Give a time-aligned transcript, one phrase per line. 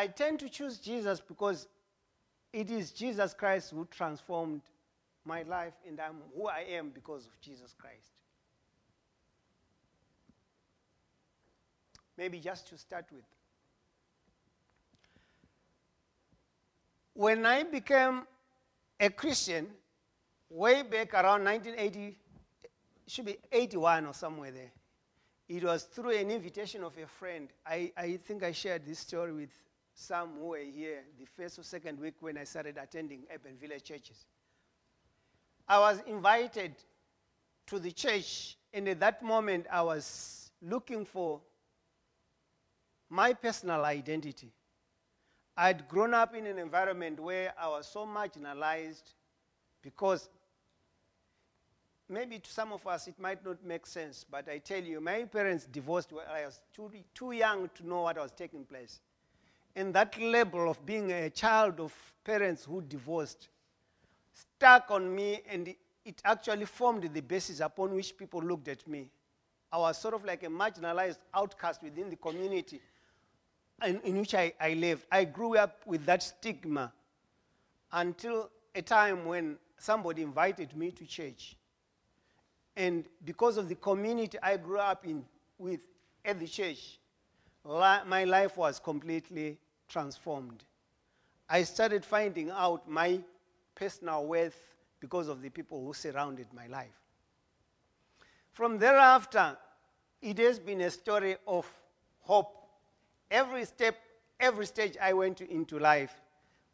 [0.00, 1.68] I tend to choose Jesus because
[2.54, 4.62] it is Jesus Christ who transformed
[5.26, 8.12] my life, and I'm who I am because of Jesus Christ.
[12.16, 13.26] Maybe just to start with.
[17.12, 18.22] When I became
[18.98, 19.66] a Christian,
[20.48, 22.16] way back around 1980,
[23.06, 24.72] should be 81 or somewhere there,
[25.46, 27.50] it was through an invitation of a friend.
[27.66, 29.50] I, I think I shared this story with
[29.94, 33.84] some who were here the first or second week when I started attending urban village
[33.84, 34.26] churches.
[35.68, 36.74] I was invited
[37.66, 41.40] to the church, and at that moment, I was looking for
[43.08, 44.52] my personal identity.
[45.56, 49.14] I'd grown up in an environment where I was so marginalized
[49.82, 50.28] because
[52.08, 55.24] maybe to some of us it might not make sense, but I tell you, my
[55.24, 59.00] parents divorced when I was too, too young to know what was taking place.
[59.76, 63.48] And that label of being a child of parents who divorced
[64.32, 69.08] stuck on me, and it actually formed the basis upon which people looked at me.
[69.72, 72.80] I was sort of like a marginalized outcast within the community
[73.84, 75.06] in, in which I, I lived.
[75.10, 76.92] I grew up with that stigma
[77.92, 81.56] until a time when somebody invited me to church.
[82.76, 85.24] And because of the community I grew up in
[85.58, 85.80] with
[86.24, 86.99] at the church,
[87.64, 89.58] my life was completely
[89.88, 90.64] transformed.
[91.48, 93.20] I started finding out my
[93.74, 94.60] personal worth
[95.00, 96.98] because of the people who surrounded my life.
[98.52, 99.56] From thereafter,
[100.20, 101.66] it has been a story of
[102.20, 102.56] hope.
[103.30, 103.96] Every step,
[104.38, 106.12] every stage I went to, into life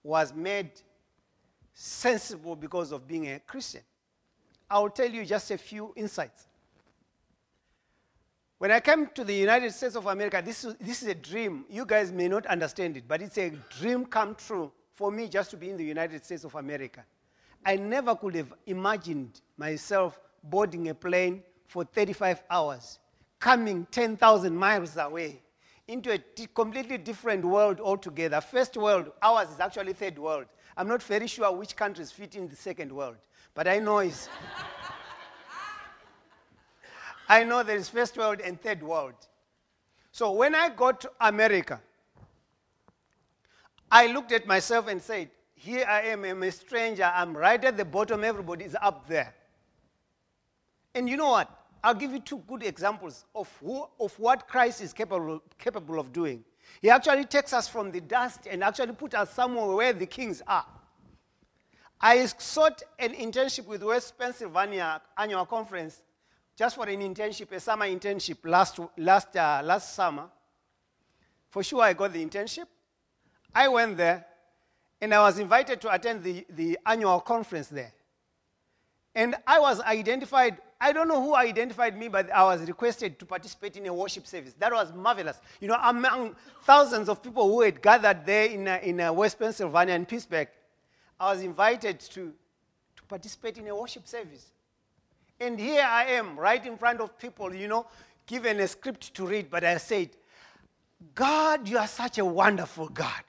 [0.02, 0.70] was made
[1.74, 3.82] sensible because of being a Christian.
[4.70, 6.48] I'll tell you just a few insights.
[8.58, 11.66] When I came to the United States of America, this is, this is a dream.
[11.68, 15.50] You guys may not understand it, but it's a dream come true for me just
[15.50, 17.04] to be in the United States of America.
[17.66, 22.98] I never could have imagined myself boarding a plane for 35 hours,
[23.38, 25.42] coming 10,000 miles away
[25.86, 28.40] into a t- completely different world altogether.
[28.40, 30.46] First world, ours is actually third world.
[30.78, 33.16] I'm not very sure which countries fit in the second world,
[33.54, 34.30] but I know it's.
[37.28, 39.14] I know there is first world and third world.
[40.12, 41.80] So when I got to America,
[43.90, 47.76] I looked at myself and said, Here I am, I'm a stranger, I'm right at
[47.76, 49.34] the bottom, everybody is up there.
[50.94, 51.50] And you know what?
[51.84, 56.12] I'll give you two good examples of, who, of what Christ is capable, capable of
[56.12, 56.42] doing.
[56.80, 60.42] He actually takes us from the dust and actually put us somewhere where the kings
[60.46, 60.66] are.
[62.00, 66.02] I sought an internship with West Pennsylvania annual conference
[66.56, 70.24] just for an internship, a summer internship last, last, uh, last summer.
[71.50, 72.66] For sure, I got the internship.
[73.54, 74.24] I went there
[75.00, 77.92] and I was invited to attend the, the annual conference there.
[79.14, 83.26] And I was identified, I don't know who identified me, but I was requested to
[83.26, 84.54] participate in a worship service.
[84.58, 85.40] That was marvelous.
[85.60, 89.38] You know, among thousands of people who had gathered there in, uh, in uh, West
[89.38, 90.48] Pennsylvania and Pittsburgh,
[91.18, 92.32] I was invited to,
[92.96, 94.46] to participate in a worship service.
[95.40, 97.86] And here I am, right in front of people, you know,
[98.26, 100.10] given a script to read, but I said,
[101.14, 103.22] God, you are such a wonderful God.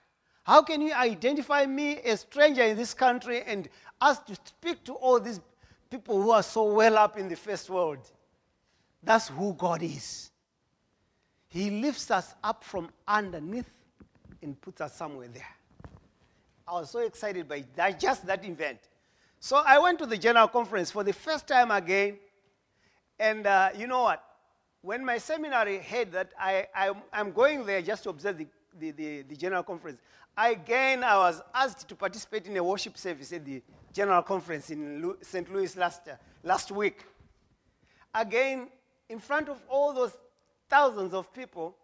[0.44, 3.68] How can you identify me, a stranger in this country, and
[4.01, 5.41] ask to speak to all these
[5.90, 8.00] people who are so well up in the first world?
[9.03, 10.31] That's who God is.
[11.50, 13.69] He lifts us up from underneath
[14.41, 15.47] and puts us somewhere there.
[16.68, 18.79] I was so excited by that, just that event.
[19.39, 22.17] So I went to the general conference for the first time again.
[23.19, 24.23] And uh, you know what?
[24.81, 28.47] When my seminary heard that I, I, am going there just to observe the,
[28.79, 29.99] the, the, the general conference,
[30.37, 35.15] Again, I was asked to participate in a worship service at the General Conference in
[35.19, 35.51] St.
[35.51, 37.03] Louis last, uh, last week.
[38.13, 38.67] Again,
[39.09, 40.15] in front of all those
[40.69, 41.75] thousands of people,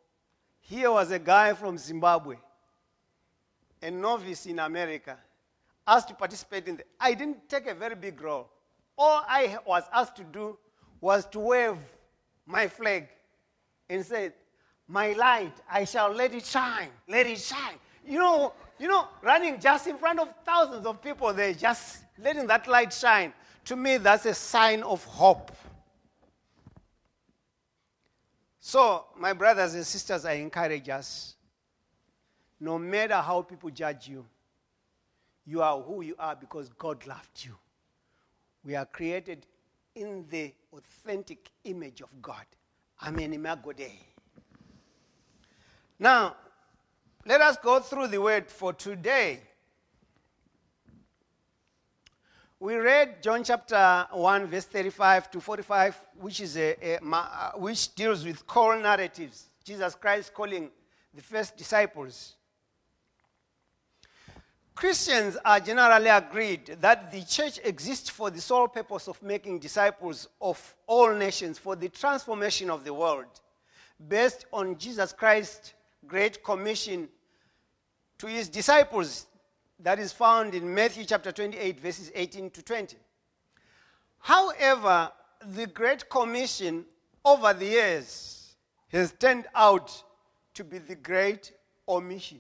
[0.59, 2.35] here was a guy from Zimbabwe,
[3.81, 5.17] a novice in America,
[5.87, 6.83] asked to participate in the.
[6.99, 8.49] I didn't take a very big role.
[8.97, 10.57] All I was asked to do
[11.01, 11.77] was to wave
[12.45, 13.07] my flag
[13.89, 14.31] and say,
[14.87, 19.59] My light, I shall let it shine, let it shine you know, you know, running
[19.59, 23.33] just in front of thousands of people there, just letting that light shine.
[23.65, 25.51] To me, that's a sign of hope.
[28.59, 31.35] So, my brothers and sisters, I encourage us
[32.59, 34.25] no matter how people judge you,
[35.45, 37.55] you are who you are because God loved you.
[38.63, 39.45] We are created
[39.95, 42.45] in the authentic image of God.
[43.05, 43.33] Amen.
[43.33, 43.99] Imago Dei.
[45.99, 46.35] Now,
[47.25, 49.41] let us go through the word for today.
[52.59, 57.93] We read John chapter 1, verse 35 to 45, which, is a, a, uh, which
[57.93, 59.49] deals with call narratives.
[59.65, 60.71] Jesus Christ calling
[61.13, 62.35] the first disciples.
[64.75, 70.27] Christians are generally agreed that the church exists for the sole purpose of making disciples
[70.41, 73.25] of all nations for the transformation of the world,
[74.07, 75.73] based on Jesus Christ's
[76.07, 77.07] great commission
[78.17, 79.27] to his disciples
[79.79, 82.97] that is found in Matthew chapter 28, verses 18 to 20.
[84.19, 85.11] However,
[85.45, 86.85] the Great Commission
[87.25, 88.55] over the years
[88.89, 90.03] has turned out
[90.53, 91.51] to be the Great
[91.87, 92.39] Omission.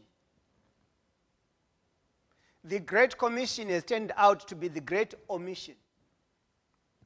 [2.63, 5.75] The Great Commission has turned out to be the Great Omission.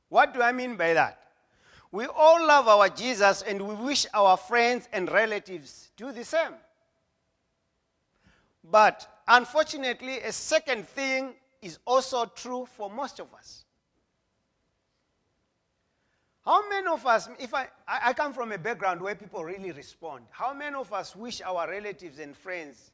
[0.09, 1.19] What do I mean by that?
[1.91, 6.53] We all love our Jesus and we wish our friends and relatives do the same.
[8.63, 13.63] But unfortunately, a second thing is also true for most of us.
[16.45, 20.25] How many of us, if I, I come from a background where people really respond,
[20.29, 22.91] how many of us wish our relatives and friends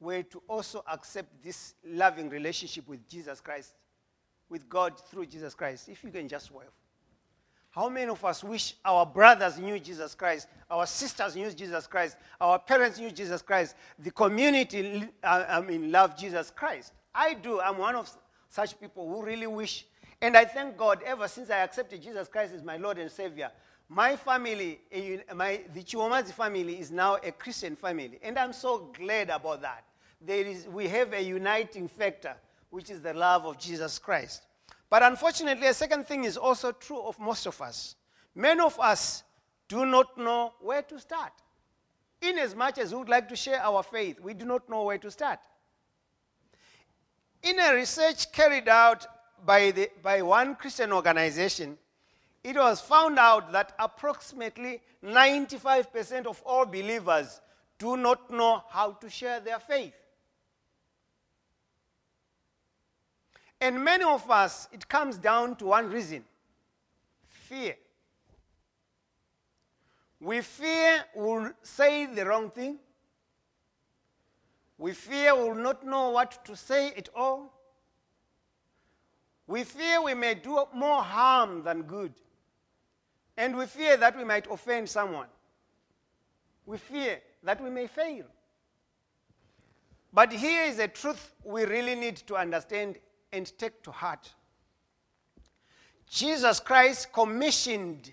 [0.00, 3.74] were to also accept this loving relationship with Jesus Christ,
[4.48, 5.88] with God through Jesus Christ?
[5.88, 6.68] If you can just wave.
[7.70, 12.16] How many of us wish our brothers knew Jesus Christ, our sisters knew Jesus Christ,
[12.40, 16.94] our parents knew Jesus Christ, the community, uh, I mean, love Jesus Christ?
[17.14, 17.60] I do.
[17.60, 18.10] I'm one of
[18.48, 19.84] such people who really wish.
[20.22, 23.50] And I thank God ever since I accepted Jesus Christ as my Lord and Savior.
[23.88, 28.18] My family, eh, my, the Chiwomazi family, is now a Christian family.
[28.22, 29.84] And I'm so glad about that.
[30.20, 32.34] There is, we have a uniting factor,
[32.70, 34.42] which is the love of Jesus Christ.
[34.88, 37.96] But unfortunately, a second thing is also true of most of us.
[38.34, 39.24] Many of us
[39.68, 41.32] do not know where to start.
[42.20, 44.84] In as much as we would like to share our faith, we do not know
[44.84, 45.40] where to start.
[47.42, 49.06] In a research carried out
[49.44, 51.76] by, the, by one Christian organization,
[52.42, 57.40] it was found out that approximately 95% of all believers
[57.78, 59.92] do not know how to share their faith.
[63.66, 66.24] And many of us, it comes down to one reason
[67.24, 67.74] fear.
[70.20, 72.78] We fear we'll say the wrong thing.
[74.78, 77.52] We fear we'll not know what to say at all.
[79.48, 82.12] We fear we may do more harm than good.
[83.36, 85.26] And we fear that we might offend someone.
[86.66, 88.26] We fear that we may fail.
[90.12, 92.98] But here is a truth we really need to understand
[93.32, 94.32] and take to heart.
[96.08, 98.12] Jesus Christ commissioned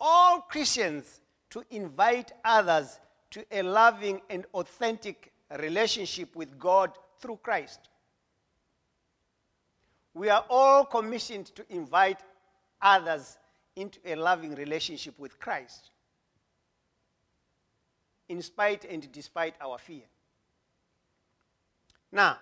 [0.00, 1.20] all Christians
[1.50, 2.98] to invite others
[3.30, 6.90] to a loving and authentic relationship with God
[7.20, 7.80] through Christ.
[10.14, 12.20] We are all commissioned to invite
[12.80, 13.38] others
[13.76, 15.90] into a loving relationship with Christ,
[18.28, 20.04] in spite and despite our fear.
[22.10, 22.38] Now,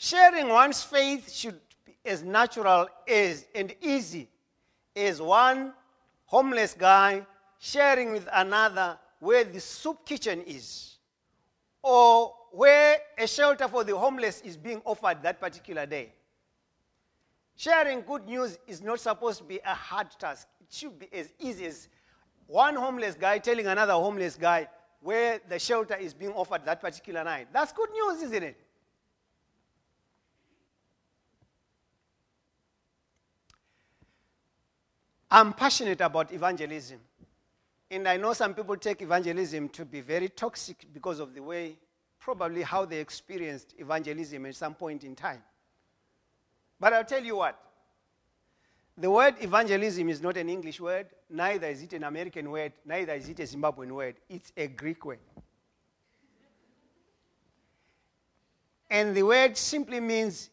[0.00, 4.28] Sharing one's faith should be as natural as and easy
[4.94, 5.74] as one
[6.24, 7.26] homeless guy
[7.58, 10.98] sharing with another where the soup kitchen is
[11.82, 16.12] or where a shelter for the homeless is being offered that particular day.
[17.56, 20.46] Sharing good news is not supposed to be a hard task.
[20.60, 21.88] It should be as easy as
[22.46, 24.68] one homeless guy telling another homeless guy
[25.00, 27.48] where the shelter is being offered that particular night.
[27.52, 28.56] That's good news, isn't it?
[35.30, 37.00] I'm passionate about evangelism.
[37.90, 41.76] And I know some people take evangelism to be very toxic because of the way,
[42.18, 45.42] probably how they experienced evangelism at some point in time.
[46.80, 47.58] But I'll tell you what
[48.96, 53.14] the word evangelism is not an English word, neither is it an American word, neither
[53.14, 54.16] is it a Zimbabwean word.
[54.28, 55.20] It's a Greek word.
[58.90, 60.50] And the word simply means,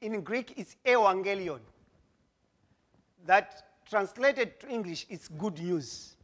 [0.00, 1.60] in Greek, it's evangelion.
[3.24, 6.16] That translated to English, it's good news.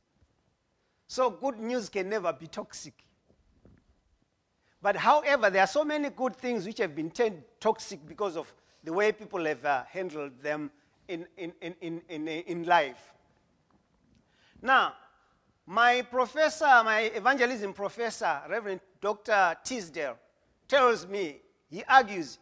[1.07, 2.95] So, good news can never be toxic.
[4.81, 8.53] But, however, there are so many good things which have been turned toxic because of
[8.85, 10.71] the way people have uh, handled them
[11.09, 13.13] in, in, in, in, in life.
[14.61, 14.93] Now,
[15.67, 19.57] my professor, my evangelism professor, Reverend Dr.
[19.65, 20.17] Tisdale,
[20.67, 21.37] tells me,
[21.71, 22.39] he argues,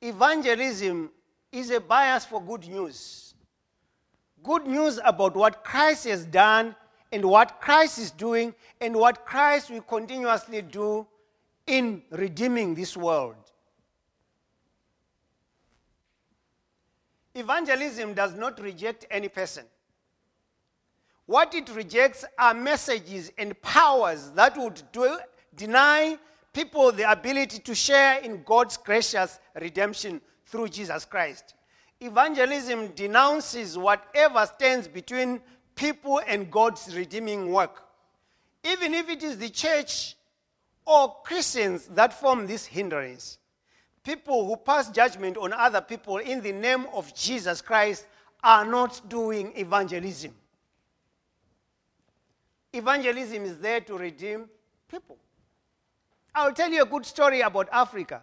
[0.00, 1.10] evangelism
[1.50, 3.27] is a bias for good news
[4.42, 6.74] good news about what Christ has done
[7.12, 11.06] and what Christ is doing and what Christ will continuously do
[11.66, 13.36] in redeeming this world.
[17.34, 19.64] Evangelism does not reject any person.
[21.26, 25.18] What it rejects are messages and powers that would do,
[25.54, 26.18] deny
[26.52, 31.54] people the ability to share in God's gracious redemption through Jesus Christ.
[32.00, 35.40] Evangelism denounces whatever stands between
[35.74, 37.82] people and God's redeeming work.
[38.64, 40.16] Even if it is the church
[40.86, 43.38] or Christians that form this hindrance,
[44.04, 48.06] people who pass judgment on other people in the name of Jesus Christ
[48.44, 50.34] are not doing evangelism.
[52.72, 54.48] Evangelism is there to redeem
[54.88, 55.16] people.
[56.34, 58.22] I'll tell you a good story about Africa.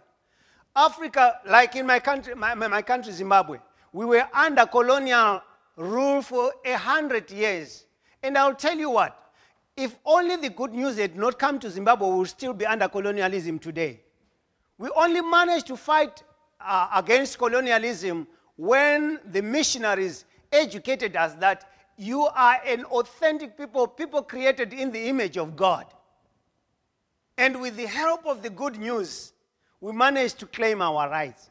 [0.74, 3.58] Africa, like in my country, my, my country, Zimbabwe,
[3.96, 5.40] we were under colonial
[5.76, 7.86] rule for a hundred years.
[8.22, 9.32] And I'll tell you what,
[9.74, 12.88] if only the good news had not come to Zimbabwe, we would still be under
[12.88, 14.00] colonialism today.
[14.76, 16.22] We only managed to fight
[16.60, 18.26] uh, against colonialism
[18.56, 25.08] when the missionaries educated us that you are an authentic people, people created in the
[25.08, 25.86] image of God.
[27.38, 29.32] And with the help of the good news,
[29.80, 31.48] we managed to claim our rights.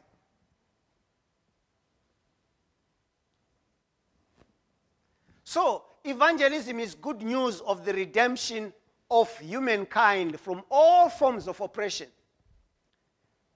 [5.56, 8.74] So, evangelism is good news of the redemption
[9.10, 12.08] of humankind from all forms of oppression.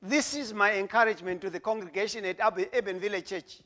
[0.00, 3.58] This is my encouragement to the congregation at Urban Village Church.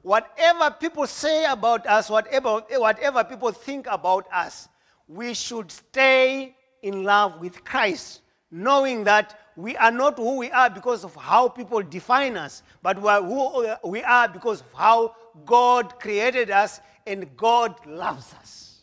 [0.00, 4.70] Whatever people say about us, whatever, whatever people think about us,
[5.06, 10.70] we should stay in love with Christ, knowing that we are not who we are
[10.70, 15.14] because of how people define us, but we are who we are because of how
[15.44, 18.80] God created us and God loves us.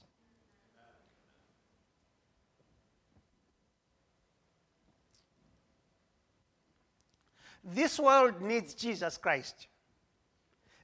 [7.64, 9.68] This world needs Jesus Christ.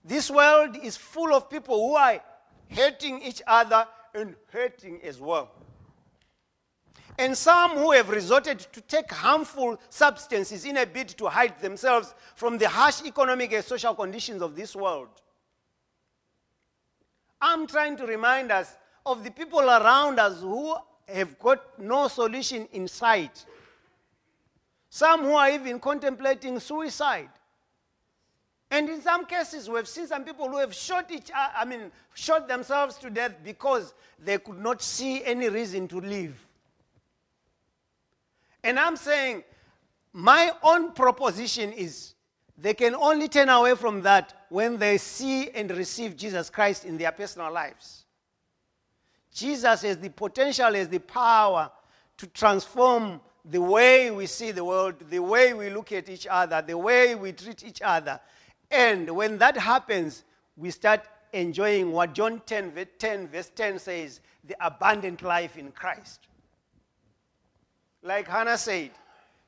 [0.04, 2.22] This world is full of people who are
[2.68, 5.52] hating each other and hurting as well.
[7.18, 12.16] And some who have resorted to take harmful substances in a bid to hide themselves
[12.36, 15.10] from the harsh economic and social conditions of this world.
[17.42, 20.76] I'm trying to remind us of the people around us who
[21.08, 23.46] have got no solution in sight.
[24.90, 27.30] Some who are even contemplating suicide.
[28.72, 31.92] And in some cases, we have seen some people who have shot each I mean,
[32.14, 33.94] shot themselves to death because
[34.24, 36.46] they could not see any reason to live.
[38.64, 39.44] And I'm saying,
[40.14, 42.14] my own proposition is
[42.62, 46.98] they can only turn away from that when they see and receive Jesus Christ in
[46.98, 48.06] their personal lives.
[49.34, 51.72] Jesus has the potential, has the power
[52.18, 56.62] to transform the way we see the world, the way we look at each other,
[56.62, 58.20] the way we treat each other.
[58.70, 60.26] And when that happens,
[60.58, 61.02] we start
[61.32, 66.28] enjoying what John 10, 10 verse 10 says the abundant life in Christ.
[68.04, 68.92] Like Hannah said,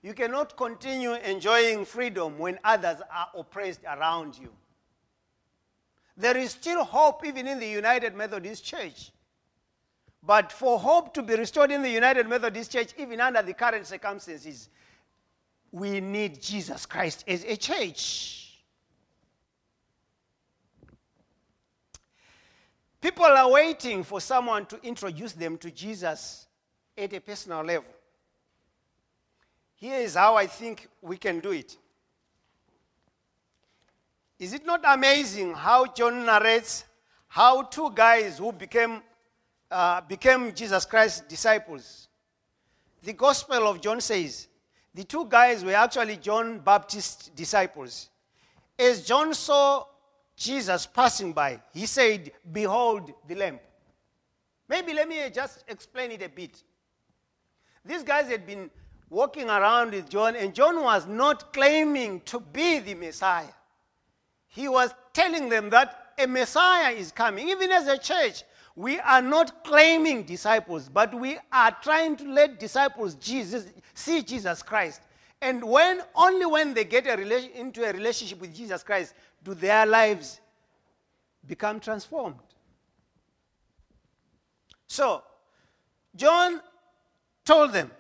[0.02, 4.50] you cannot continue enjoying freedom when others are oppressed around you.
[6.18, 9.12] There is still hope even in the United Methodist Church.
[10.24, 13.88] But for hope to be restored in the United Methodist Church, even under the current
[13.88, 14.70] circumstances,
[15.72, 18.60] we need Jesus Christ as a church.
[23.00, 26.46] People are waiting for someone to introduce them to Jesus
[26.96, 27.90] at a personal level.
[29.82, 31.76] Here is how I think we can do it.
[34.40, 36.86] Is it not amazing how John narrates
[37.28, 39.02] how two guys who became
[39.72, 42.10] uh, became Jesus Christ's disciples.
[43.04, 44.50] The Gospel of John says
[44.94, 48.10] the two guys were actually John Baptist's disciples.
[48.78, 49.86] As John saw
[50.36, 53.60] Jesus passing by, he said, Behold the Lamb.
[54.68, 56.62] Maybe let me just explain it a bit.
[57.86, 58.70] These guys had been
[59.12, 63.54] walking around with John, and John was not claiming to be the Messiah.
[64.48, 67.50] He was telling them that a Messiah is coming.
[67.50, 72.58] Even as a church, we are not claiming disciples, but we are trying to let
[72.58, 75.02] disciples Jesus, see Jesus Christ.
[75.42, 79.14] And when only when they get a relation, into a relationship with Jesus Christ
[79.44, 80.40] do their lives
[81.46, 82.36] become transformed.
[84.88, 85.24] So,
[86.16, 86.62] John
[87.44, 87.92] told them,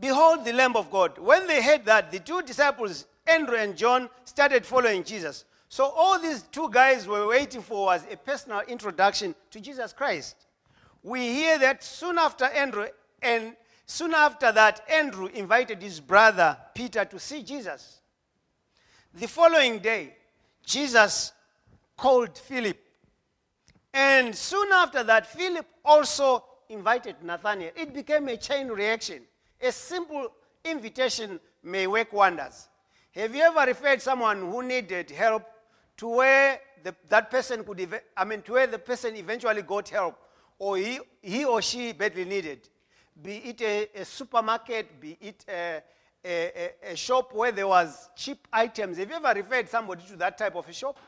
[0.00, 1.18] Behold the Lamb of God.
[1.18, 5.44] When they heard that, the two disciples, Andrew and John, started following Jesus.
[5.68, 10.34] So all these two guys were waiting for was a personal introduction to Jesus Christ.
[11.02, 12.86] We hear that soon after Andrew
[13.22, 13.54] and
[13.90, 18.00] Soon after that, Andrew invited his brother Peter to see Jesus.
[19.12, 20.14] The following day,
[20.64, 21.32] Jesus
[21.96, 22.78] called Philip.
[23.92, 27.72] And soon after that, Philip also invited Nathanael.
[27.74, 29.22] It became a chain reaction.
[29.62, 30.28] A simple
[30.64, 32.68] invitation may work wonders.
[33.12, 35.42] Have you ever referred someone who needed help
[35.98, 40.18] to where the, that person could, I mean, to where the person eventually got help,
[40.58, 42.68] or he, he or she badly needed?
[43.22, 45.82] be it a, a supermarket, be it a,
[46.24, 48.98] a, a, shop where there was cheap items.
[48.98, 50.98] Have you ever referred somebody to that type of a shop?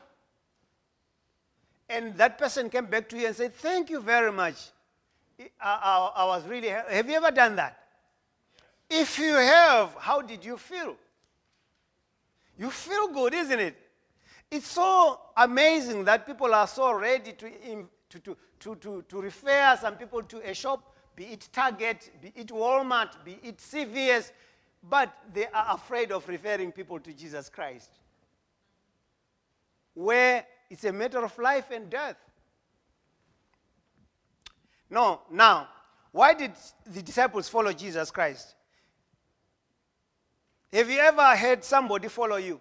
[1.89, 4.55] And that person came back to you and said, Thank you very much.
[5.39, 6.69] I, I, I was really.
[6.69, 7.82] Have you ever done that?
[8.89, 10.95] If you have, how did you feel?
[12.57, 13.75] You feel good, isn't it?
[14.51, 17.49] It's so amazing that people are so ready to,
[18.09, 22.31] to, to, to, to, to refer some people to a shop be it Target, be
[22.35, 24.31] it Walmart, be it CVS,
[24.81, 27.89] but they are afraid of referring people to Jesus Christ.
[29.93, 32.17] Where it's a matter of life and death.
[34.89, 35.67] No, now,
[36.11, 36.51] why did
[36.85, 38.55] the disciples follow Jesus Christ?
[40.73, 42.59] Have you ever had somebody follow you?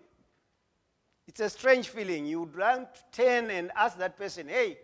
[1.26, 2.26] It's a strange feeling.
[2.26, 4.76] You would like to turn and ask that person, hey,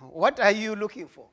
[0.00, 1.24] what are you looking for?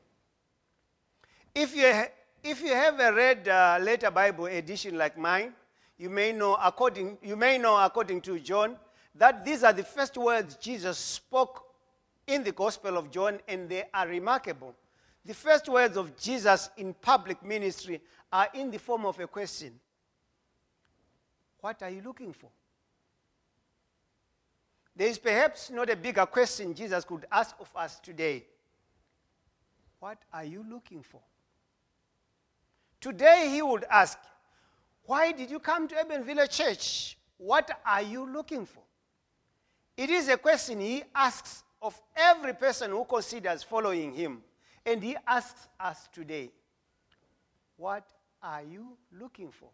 [1.54, 2.06] If you,
[2.42, 5.52] if you have a red uh, letter Bible edition like mine,
[5.98, 8.78] you may know according you may know according to John
[9.16, 11.66] that these are the first words Jesus spoke
[12.26, 14.74] in the Gospel of John, and they are remarkable.
[15.26, 18.00] The first words of Jesus in public ministry
[18.32, 19.78] are in the form of a question
[21.68, 22.50] What are you looking for?
[24.96, 28.46] There is perhaps not a bigger question Jesus could ask of us today.
[30.00, 31.20] What are you looking for?
[33.02, 34.18] Today he would ask,
[35.04, 37.18] Why did you come to Urban Village Church?
[37.36, 38.84] What are you looking for?
[39.98, 44.42] It is a question he asks of every person who considers following him.
[44.86, 46.50] And he asks us today,
[47.76, 48.06] What
[48.42, 49.68] are you looking for?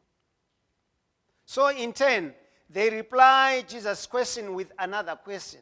[1.54, 2.34] So, in turn,
[2.68, 5.60] they reply Jesus' question with another question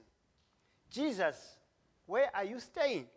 [0.89, 1.57] Jesus,
[2.05, 3.07] where are you staying?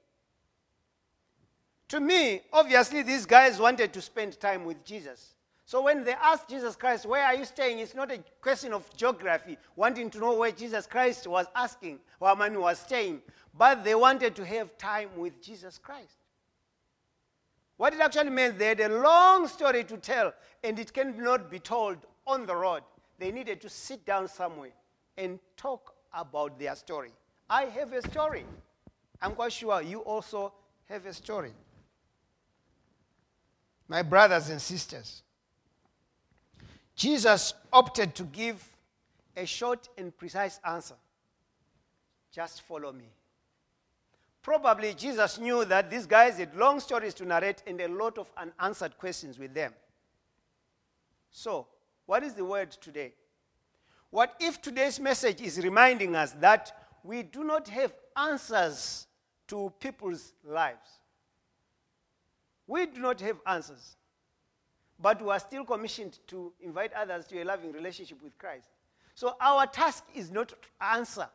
[1.87, 5.37] To me, obviously, these guys wanted to spend time with Jesus.
[5.65, 7.79] So when they asked Jesus Christ, Where are you staying?
[7.79, 12.35] it's not a question of geography, wanting to know where Jesus Christ was asking, where
[12.35, 13.23] man was staying,
[13.57, 16.17] but they wanted to have time with Jesus Christ.
[17.77, 20.35] What it actually meant, they had a long story to tell,
[20.65, 22.83] and it cannot be told on the road.
[23.19, 24.73] They needed to sit down somewhere
[25.17, 27.11] and talk about their story.
[27.49, 28.45] I have a story.
[29.21, 30.53] I'm quite sure you also
[30.89, 31.53] have a story.
[33.89, 35.23] My brothers and sisters,
[36.97, 38.67] Jesus opted to give
[39.37, 40.95] a short and precise answer
[42.35, 43.05] just follow me.
[44.43, 48.31] Probably Jesus knew that these guys had long stories to narrate and a lot of
[48.37, 49.73] unanswered questions with them.
[51.31, 51.67] So,
[52.07, 53.13] what is the word today?
[54.11, 59.07] What if today's message is reminding us that we do not have answers
[59.49, 61.01] to people's lives?
[62.67, 63.97] We do not have answers,
[65.01, 68.69] but we are still commissioned to invite others to a loving relationship with Christ.
[69.15, 71.29] So our task is not to answer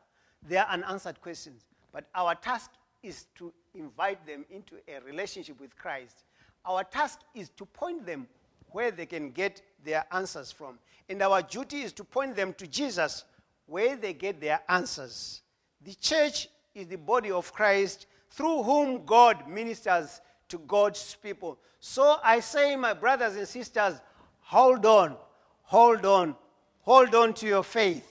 [0.47, 2.71] their unanswered questions, but our task
[3.03, 6.23] is to invite them into a relationship with Christ.
[6.65, 8.27] Our task is to point them
[8.71, 10.79] where they can get their answers from.
[11.07, 13.23] And our duty is to point them to Jesus
[13.65, 15.41] where they get their answers.
[15.81, 21.57] The church is the body of Christ through whom God ministers to God's people.
[21.79, 23.95] So I say, my brothers and sisters,
[24.41, 25.15] hold on,
[25.63, 26.35] hold on,
[26.81, 28.05] hold on to your faith.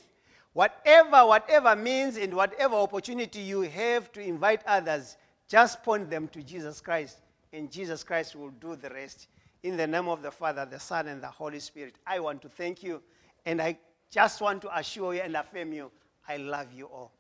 [0.53, 5.17] Whatever, whatever means and whatever opportunity you have to invite others,
[5.49, 7.19] just point them to Jesus Christ,
[7.53, 9.29] and Jesus Christ will do the rest.
[9.63, 12.49] In the name of the Father, the Son, and the Holy Spirit, I want to
[12.49, 13.03] thank you,
[13.45, 13.79] and I
[14.11, 15.91] just want to assure you and affirm you,
[16.29, 17.13] I love you all.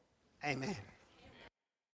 [0.44, 0.76] Amen.